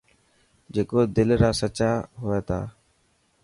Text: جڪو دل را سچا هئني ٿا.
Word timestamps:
جڪو 0.73 0.99
دل 1.15 1.29
را 1.41 1.51
سچا 1.59 1.91
هئني 2.19 2.39
ٿا. 2.47 2.59